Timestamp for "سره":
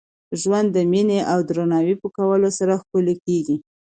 2.59-2.73